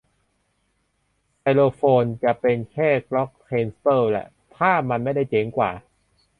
[1.39, 5.71] ไซโลโฟนจะเป็นแค่กล็อคเคนสปิลแหละ ถ้ามันไม่ได้เจ๋งกว่า